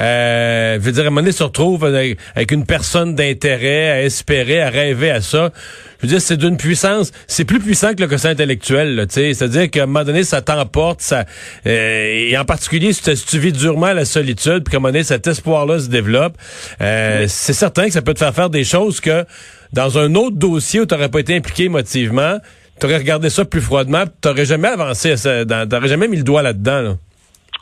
euh, 0.00 0.78
veut 0.80 0.92
dire, 0.92 1.04
à 1.04 1.06
un 1.06 1.10
moment 1.10 1.20
donné, 1.20 1.32
se 1.32 1.42
retrouve 1.42 1.84
avec, 1.84 2.18
une 2.50 2.64
personne 2.64 3.14
d'intérêt, 3.14 3.90
à 3.90 4.02
espérer, 4.02 4.62
à 4.62 4.70
rêver 4.70 5.10
à 5.10 5.20
ça. 5.20 5.52
Je 5.98 6.06
veux 6.06 6.12
dire, 6.12 6.20
c'est 6.22 6.38
d'une 6.38 6.56
puissance, 6.56 7.12
c'est 7.26 7.44
plus 7.44 7.60
puissant 7.60 7.94
que 7.94 8.00
le 8.00 8.08
quotient 8.08 8.30
intellectuel, 8.30 9.06
tu 9.08 9.14
sais. 9.14 9.34
C'est-à-dire 9.34 9.68
qu'à 9.68 9.82
un 9.82 9.86
moment 9.86 10.04
donné, 10.04 10.24
ça 10.24 10.40
t'emporte, 10.40 11.02
ça, 11.02 11.26
euh, 11.66 12.28
et 12.30 12.38
en 12.38 12.46
particulier 12.46 12.94
si 12.94 13.02
tu, 13.02 13.38
vis 13.38 13.52
durement 13.52 13.92
la 13.92 14.06
solitude, 14.06 14.64
puis 14.64 14.72
qu'à 14.72 14.76
un 14.78 14.80
moment 14.80 14.92
donné, 14.92 15.04
cet 15.04 15.26
espoir-là 15.26 15.78
se 15.78 15.88
développe, 15.88 16.38
euh, 16.80 17.26
c'est 17.28 17.52
certain 17.52 17.86
que 17.86 17.92
ça 17.92 18.00
peut 18.00 18.14
te 18.14 18.20
faire 18.20 18.34
faire 18.34 18.48
des 18.48 18.64
choses 18.64 19.00
que 19.00 19.26
dans 19.74 19.98
un 19.98 20.14
autre 20.14 20.36
dossier 20.36 20.80
où 20.80 20.86
tu 20.86 20.94
n'aurais 20.94 21.10
pas 21.10 21.20
été 21.20 21.36
impliqué 21.36 21.64
émotivement, 21.64 22.38
tu 22.80 22.86
aurais 22.86 22.96
regardé 22.96 23.28
ça 23.28 23.44
plus 23.44 23.60
froidement, 23.60 24.04
tu 24.06 24.28
n'aurais 24.28 24.46
jamais 24.46 24.68
avancé, 24.68 25.14
tu 25.16 25.28
n'aurais 25.28 25.88
jamais 25.88 26.08
mis 26.08 26.16
le 26.16 26.22
doigt 26.22 26.40
là-dedans. 26.40 26.80
Là. 26.80 26.96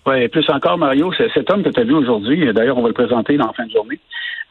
Oui, 0.06 0.28
plus 0.28 0.48
encore, 0.50 0.78
Mario, 0.78 1.12
cet 1.34 1.50
homme 1.50 1.62
que 1.62 1.70
tu 1.70 1.80
as 1.80 1.84
vu 1.84 1.94
aujourd'hui, 1.94 2.52
d'ailleurs, 2.52 2.78
on 2.78 2.82
va 2.82 2.88
le 2.88 2.94
présenter 2.94 3.36
dans 3.36 3.46
la 3.46 3.52
fin 3.52 3.66
de 3.66 3.72
journée, 3.72 3.98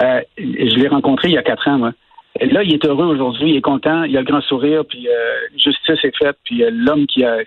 euh, 0.04 0.22
je 0.38 0.76
l'ai 0.76 0.88
rencontré 0.88 1.30
il 1.30 1.34
y 1.34 1.38
a 1.38 1.44
quatre 1.44 1.68
ans, 1.68 1.78
moi. 1.78 1.94
Là, 2.40 2.62
il 2.64 2.74
est 2.74 2.86
heureux 2.86 3.08
aujourd'hui, 3.08 3.52
il 3.52 3.56
est 3.56 3.62
content, 3.62 4.04
il 4.04 4.16
a 4.16 4.20
le 4.20 4.26
grand 4.26 4.42
sourire, 4.42 4.86
puis 4.86 5.08
euh, 5.08 5.12
justice 5.58 6.04
est 6.04 6.16
faite, 6.16 6.38
puis 6.44 6.64
euh, 6.64 6.70
l'homme 6.72 7.08
qui 7.08 7.24
a... 7.24 7.38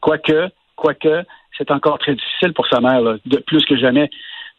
Quoique, 0.00 0.48
quoique, 0.76 1.22
c'est 1.56 1.70
encore 1.70 1.98
très 1.98 2.14
difficile 2.14 2.52
pour 2.52 2.66
sa 2.68 2.80
mère, 2.80 3.02
de 3.02 3.36
plus 3.38 3.64
que 3.64 3.76
jamais. 3.76 4.10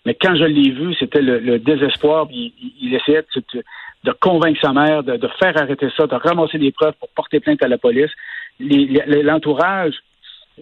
Mais 0.06 0.14
quand 0.14 0.36
je 0.36 0.46
l'ai 0.46 0.72
vu, 0.72 0.94
c'était 0.96 1.22
le, 1.22 1.60
désespoir, 1.60 2.28
puis 2.28 2.54
il, 2.80 2.94
essayait 2.94 3.24
de, 4.04 4.12
convaincre 4.20 4.60
sa 4.62 4.72
mère, 4.72 5.04
de, 5.04 5.30
faire 5.40 5.58
arrêter 5.58 5.90
ça, 5.98 6.08
de 6.08 6.16
ramasser 6.16 6.58
des 6.58 6.72
preuves 6.72 6.94
pour 7.00 7.10
porter 7.10 7.40
plainte 7.40 7.62
à 7.64 7.68
la 7.68 7.78
police. 7.78 8.12
L'entourage 8.60 9.96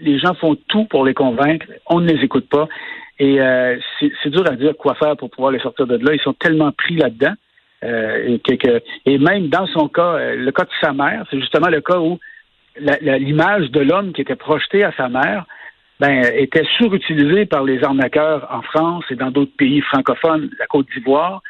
les 0.02 0.20
gens 0.20 0.34
font 0.36 0.56
tout 0.68 0.86
pour 0.86 1.06
les 1.06 1.14
convaincre. 1.14 1.66
On 1.88 2.00
ne 2.00 2.08
les 2.08 2.24
écoute 2.24 2.48
pas. 2.50 2.68
Et 3.20 3.42
euh, 3.42 3.78
c'est 4.00 4.30
dur 4.30 4.46
à 4.48 4.56
dire 4.56 4.76
quoi 4.78 4.96
faire 4.96 5.18
pour 5.18 5.30
pouvoir 5.30 5.52
les 5.52 5.60
sortir 5.60 5.88
de 5.88 5.98
là. 5.98 6.14
Ils 6.14 6.22
sont 6.22 6.34
tellement 6.34 6.72
pris 6.72 6.96
là-dedans. 6.96 7.34
Euh, 7.84 8.38
et, 9.06 9.18
même 9.18 9.48
dans 9.50 9.68
son 9.68 9.88
cas, 9.88 10.14
euh, 10.14 10.36
le 10.36 10.52
cas 10.52 10.64
de 10.64 10.70
sa 10.82 10.94
mère, 10.94 11.26
c'est 11.30 11.40
justement 11.40 11.68
le 11.68 11.82
cas 11.82 12.00
où 12.00 12.20
l'image 12.80 13.72
de 13.72 13.80
l'homme 13.80 14.14
qui 14.14 14.22
était 14.22 14.36
projeté 14.36 14.84
à 14.84 14.92
sa 14.94 15.10
mère 15.10 15.46
ben, 16.00 16.24
était 16.36 16.66
surutilisée 16.78 17.48
par 17.48 17.64
les 17.64 17.84
arnaqueurs 17.84 18.48
en 18.52 18.62
France 18.62 19.04
et 19.10 19.16
dans 19.16 19.32
d'autres 19.32 19.56
pays 19.58 19.82
francophones, 19.82 20.52
la 20.60 20.68
Côte 20.68 20.88
d'Ivoire. 20.94 21.42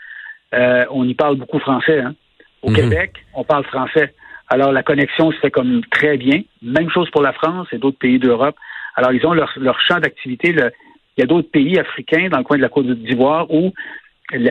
on 0.54 1.04
y 1.04 1.14
parle 1.16 1.36
beaucoup 1.36 1.60
français. 1.60 2.00
Hein. 2.00 2.16
Au 2.62 2.70
mhm. 2.70 2.76
Québec, 2.78 3.12
on 3.34 3.44
parle 3.44 3.66
français. 3.66 4.14
Alors, 4.50 4.72
la 4.72 4.84
connexion 4.84 5.32
se 5.32 5.38
fait 5.38 5.52
comme 5.52 5.82
très 5.92 6.18
bien. 6.18 6.42
Même 6.62 6.90
chose 6.90 7.10
pour 7.12 7.22
la 7.22 7.34
France 7.34 7.68
et 7.72 7.78
d'autres 7.78 7.98
pays 7.98 8.20
d'Europe. 8.20 8.56
Alors, 8.96 9.12
ils 9.12 9.26
ont 9.26 9.34
leur, 9.34 9.80
champ 9.82 10.00
d'activité. 10.00 10.50
Il 10.50 11.22
y 11.22 11.24
a 11.24 11.28
d'autres 11.28 11.52
pays 11.52 11.78
africains 11.78 12.30
dans 12.30 12.38
le 12.38 12.44
coin 12.44 12.58
de 12.58 12.62
la 12.62 12.70
Côte 12.70 12.88
d'Ivoire 12.88 13.52
où 13.52 13.74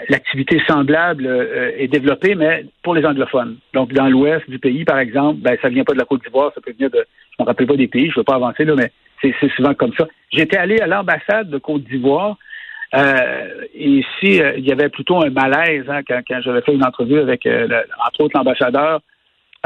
l'activité 0.08 0.60
semblable 0.66 1.26
euh, 1.26 1.72
est 1.76 1.88
développée, 1.88 2.34
mais 2.34 2.64
pour 2.82 2.94
les 2.94 3.04
anglophones. 3.04 3.58
Donc, 3.74 3.92
dans 3.92 4.08
l'ouest 4.08 4.48
du 4.48 4.58
pays, 4.58 4.84
par 4.84 4.98
exemple, 4.98 5.40
ben, 5.40 5.56
ça 5.60 5.68
vient 5.68 5.84
pas 5.84 5.92
de 5.92 5.98
la 5.98 6.04
Côte 6.04 6.22
d'Ivoire, 6.22 6.52
ça 6.54 6.60
peut 6.60 6.72
venir 6.72 6.90
de... 6.90 7.04
Je 7.32 7.42
me 7.42 7.46
rappelle 7.46 7.66
pas 7.66 7.76
des 7.76 7.88
pays, 7.88 8.10
je 8.10 8.16
veux 8.16 8.24
pas 8.24 8.36
avancer, 8.36 8.64
là, 8.64 8.74
mais 8.74 8.90
c'est 9.20 9.50
souvent 9.54 9.74
comme 9.74 9.92
ça. 9.98 10.06
J'étais 10.30 10.56
allé 10.56 10.78
à 10.78 10.86
l'ambassade 10.86 11.50
de 11.50 11.58
Côte 11.58 11.84
d'Ivoire 11.84 12.36
euh, 12.94 13.64
et 13.74 13.88
ici, 13.88 14.40
euh, 14.40 14.54
il 14.56 14.66
y 14.66 14.72
avait 14.72 14.88
plutôt 14.88 15.22
un 15.22 15.30
malaise 15.30 15.84
hein, 15.88 16.00
quand, 16.06 16.40
j'avais 16.40 16.62
fait 16.62 16.72
une 16.72 16.84
entrevue 16.84 17.18
avec, 17.18 17.46
entre 17.46 18.20
autres, 18.20 18.36
l'ambassadeur 18.36 19.00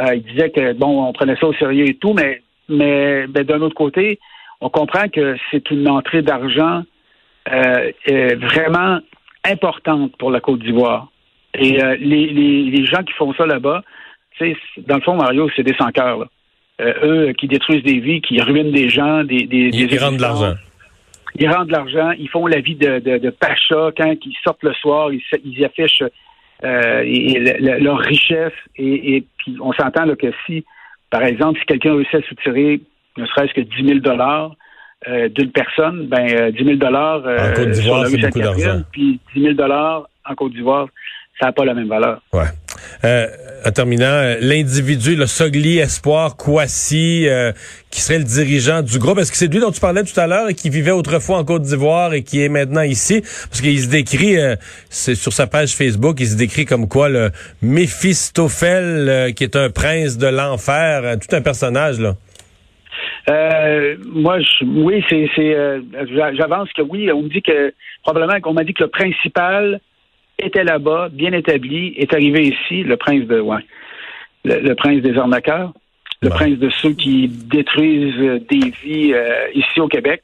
euh, 0.00 0.14
il 0.14 0.22
disait 0.22 0.50
que 0.50 0.72
bon, 0.72 1.04
on 1.04 1.12
prenait 1.12 1.36
ça 1.36 1.46
au 1.46 1.54
sérieux 1.54 1.88
et 1.88 1.94
tout, 1.94 2.14
mais 2.14 2.42
mais 2.68 3.26
ben, 3.26 3.44
d'un 3.44 3.60
autre 3.60 3.74
côté, 3.74 4.18
on 4.60 4.70
comprend 4.70 5.08
que 5.08 5.36
c'est 5.50 5.70
une 5.70 5.88
entrée 5.88 6.22
d'argent 6.22 6.82
euh, 7.50 7.90
vraiment 8.36 9.00
importante 9.44 10.16
pour 10.18 10.30
la 10.30 10.40
Côte 10.40 10.60
d'Ivoire. 10.60 11.08
Et 11.54 11.82
euh, 11.82 11.96
les, 11.98 12.26
les, 12.28 12.86
gens 12.86 13.02
qui 13.02 13.12
font 13.14 13.34
ça 13.34 13.44
là-bas, 13.44 13.82
dans 14.86 14.96
le 14.96 15.02
fond, 15.02 15.16
Mario, 15.16 15.50
c'est 15.56 15.64
des 15.64 15.74
sans-cœurs. 15.74 16.28
eux 16.80 17.32
qui 17.32 17.48
détruisent 17.48 17.82
des 17.82 17.98
vies, 17.98 18.20
qui 18.20 18.40
ruinent 18.40 18.70
des 18.70 18.88
gens, 18.88 19.24
des, 19.24 19.46
des, 19.46 19.70
ils, 19.72 19.98
rendent 19.98 20.16
de 20.16 20.22
l'argent. 20.22 20.54
Ils 21.38 21.50
rendent 21.50 21.66
de 21.66 21.72
l'argent, 21.72 22.12
ils 22.12 22.28
font 22.28 22.46
la 22.46 22.60
vie 22.60 22.76
de, 22.76 23.00
de, 23.00 23.18
de 23.18 23.30
Pacha 23.30 23.90
quand 23.96 24.14
ils 24.24 24.36
sortent 24.44 24.62
le 24.62 24.72
soir, 24.74 25.12
ils, 25.12 25.22
ils 25.44 25.64
affichent 25.64 26.04
euh, 26.64 27.02
et, 27.04 27.38
leur 27.60 27.98
richesse. 27.98 28.52
Et, 28.76 29.24
puis 29.38 29.56
on 29.60 29.72
s'entend 29.72 30.14
que 30.16 30.32
si, 30.46 30.64
par 31.10 31.22
exemple, 31.22 31.58
si 31.60 31.66
quelqu'un 31.66 31.94
réussit 31.94 32.14
à 32.14 32.22
soutirer 32.22 32.80
ne 33.16 33.26
serait-ce 33.26 33.52
que 33.52 33.60
10 33.60 33.86
000 33.86 33.98
dollars 34.00 34.54
euh, 35.08 35.28
d'une 35.28 35.50
personne, 35.50 36.06
ben 36.06 36.50
10 36.50 36.64
000 36.64 36.76
dollars 36.76 37.22
en 37.26 37.54
Côte 37.54 37.70
d'Ivoire, 37.70 38.06
c'est 38.06 38.18
beaucoup 38.18 38.40
d'argent. 38.40 38.82
Puis 38.92 39.20
10 39.34 39.42
000 39.42 39.54
dollars 39.54 40.08
en 40.24 40.34
Côte 40.34 40.52
d'Ivoire, 40.52 40.86
ça 41.40 41.46
n'a 41.46 41.52
pas 41.52 41.64
la 41.64 41.74
même 41.74 41.88
valeur. 41.88 42.20
Ouais. 42.32 42.44
Euh, 43.04 43.26
en 43.66 43.70
terminant, 43.70 44.06
euh, 44.06 44.36
l'individu, 44.40 45.16
le 45.16 45.26
Sogli 45.26 45.78
Espoir 45.78 46.36
Kouassi, 46.36 47.26
euh, 47.28 47.52
qui 47.90 48.00
serait 48.00 48.18
le 48.18 48.24
dirigeant 48.24 48.82
du 48.82 48.98
groupe, 48.98 49.18
est-ce 49.18 49.30
que 49.30 49.36
c'est 49.36 49.52
lui 49.52 49.60
dont 49.60 49.70
tu 49.70 49.80
parlais 49.80 50.02
tout 50.02 50.18
à 50.18 50.26
l'heure 50.26 50.48
et 50.48 50.54
qui 50.54 50.70
vivait 50.70 50.90
autrefois 50.90 51.38
en 51.38 51.44
Côte 51.44 51.62
d'Ivoire 51.62 52.14
et 52.14 52.22
qui 52.22 52.42
est 52.42 52.48
maintenant 52.48 52.82
ici? 52.82 53.20
Parce 53.20 53.60
qu'il 53.60 53.78
se 53.78 53.90
décrit, 53.90 54.36
c'est 54.88 55.14
sur 55.14 55.32
sa 55.32 55.46
page 55.46 55.74
Facebook, 55.74 56.16
il 56.20 56.26
se 56.26 56.36
décrit 56.36 56.64
comme 56.64 56.88
quoi 56.88 57.08
le 57.08 57.30
Méphistophèle, 57.62 59.34
qui 59.34 59.44
est 59.44 59.56
un 59.56 59.70
prince 59.70 60.16
de 60.16 60.26
l'enfer, 60.26 61.16
tout 61.20 61.34
un 61.34 61.42
personnage, 61.42 62.00
là. 62.00 62.16
moi, 64.06 64.38
oui, 64.62 65.04
c'est, 65.08 65.28
j'avance 66.34 66.72
que 66.72 66.82
oui. 66.82 67.10
On 67.12 67.22
me 67.22 67.28
dit 67.28 67.42
que 67.42 67.74
probablement 68.02 68.40
qu'on 68.40 68.54
m'a 68.54 68.64
dit 68.64 68.72
que 68.72 68.84
le 68.84 68.90
principal 68.90 69.80
était 70.44 70.64
là-bas, 70.64 71.08
bien 71.10 71.32
établi, 71.32 71.94
est 71.96 72.12
arrivé 72.12 72.48
ici, 72.48 72.82
le 72.82 72.96
prince 72.96 73.26
de, 73.26 73.40
ouais, 73.40 73.64
le, 74.44 74.74
prince 74.74 75.02
des 75.02 75.16
arnaqueurs, 75.16 75.72
le 76.22 76.30
prince 76.30 76.58
de 76.58 76.70
ceux 76.70 76.92
qui 76.92 77.28
détruisent 77.28 78.42
des 78.48 78.72
vies 78.82 79.12
euh, 79.14 79.48
ici 79.54 79.80
au 79.80 79.88
Québec. 79.88 80.22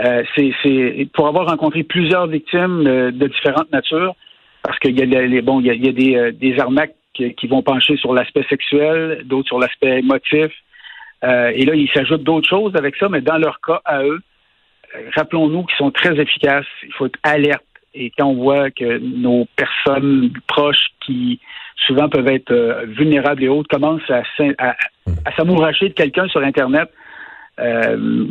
Euh, 0.00 0.22
c'est 0.34 1.08
pour 1.12 1.26
avoir 1.26 1.48
rencontré 1.48 1.82
plusieurs 1.82 2.26
victimes 2.26 2.86
euh, 2.86 3.10
de 3.10 3.26
différentes 3.26 3.70
natures, 3.72 4.14
parce 4.62 4.78
qu'il 4.78 4.98
y 4.98 5.02
a 5.02 5.26
les 5.26 5.42
bon, 5.42 5.60
il 5.60 5.66
y 5.66 5.88
a, 5.88 5.92
des, 5.92 6.32
des 6.32 6.60
arnaques 6.60 6.94
qui, 7.14 7.46
vont 7.48 7.62
pencher 7.62 7.96
sur 7.96 8.12
l'aspect 8.12 8.44
sexuel, 8.48 9.22
d'autres 9.24 9.48
sur 9.48 9.58
l'aspect 9.58 9.98
émotif. 9.98 10.52
et 11.22 11.64
là, 11.64 11.74
il 11.74 11.88
s'ajoute 11.92 12.22
d'autres 12.22 12.48
choses 12.48 12.76
avec 12.76 12.94
ça, 12.96 13.08
mais 13.08 13.20
dans 13.20 13.38
leur 13.38 13.60
cas 13.60 13.80
à 13.84 14.02
eux, 14.04 14.20
rappelons-nous 15.16 15.64
qu'ils 15.64 15.76
sont 15.76 15.90
très 15.90 16.20
efficaces. 16.20 16.66
Il 16.84 16.92
faut 16.92 17.06
être 17.06 17.18
alerte 17.24 17.64
et 17.98 18.12
quand 18.16 18.26
on 18.26 18.34
voit 18.34 18.70
que 18.70 18.98
nos 18.98 19.46
personnes 19.56 20.30
proches 20.46 20.86
qui 21.04 21.40
souvent 21.86 22.08
peuvent 22.08 22.28
être 22.28 22.52
euh, 22.52 22.86
vulnérables 22.86 23.42
et 23.42 23.48
autres 23.48 23.68
commencent 23.68 24.08
à, 24.08 24.22
à, 24.58 25.36
s'amouracher 25.36 25.88
de 25.88 25.94
quelqu'un 25.94 26.28
sur 26.28 26.40
Internet, 26.40 26.88
euh, 27.58 28.26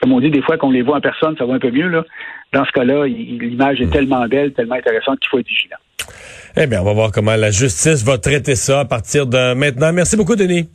comme 0.00 0.12
on 0.12 0.20
dit 0.20 0.30
des 0.30 0.42
fois 0.42 0.58
qu'on 0.58 0.70
les 0.70 0.82
voit 0.82 0.98
en 0.98 1.00
personne, 1.00 1.36
ça 1.38 1.46
va 1.46 1.54
un 1.54 1.58
peu 1.58 1.70
mieux. 1.70 1.88
Là. 1.88 2.04
Dans 2.52 2.64
ce 2.64 2.72
cas-là, 2.72 3.06
l'image 3.06 3.80
est 3.80 3.90
tellement 3.90 4.26
belle, 4.26 4.52
tellement 4.52 4.76
intéressante 4.76 5.18
qu'il 5.20 5.28
faut 5.30 5.38
être 5.38 5.48
vigilant. 5.48 5.76
Eh 6.56 6.66
bien, 6.66 6.80
on 6.80 6.84
va 6.84 6.92
voir 6.92 7.10
comment 7.12 7.36
la 7.36 7.50
justice 7.50 8.04
va 8.04 8.18
traiter 8.18 8.56
ça 8.56 8.80
à 8.80 8.84
partir 8.84 9.26
de 9.26 9.54
maintenant. 9.54 9.92
Merci 9.92 10.16
beaucoup, 10.16 10.36
Denis. 10.36 10.68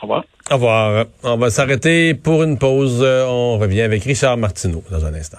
Au 0.00 0.02
revoir. 0.02 0.24
Au 0.50 0.54
revoir. 0.54 1.06
On 1.24 1.36
va 1.36 1.50
s'arrêter 1.50 2.14
pour 2.14 2.42
une 2.42 2.58
pause. 2.58 3.02
On 3.02 3.58
revient 3.58 3.82
avec 3.82 4.04
Richard 4.04 4.36
Martineau 4.36 4.82
dans 4.90 5.04
un 5.04 5.14
instant. 5.14 5.38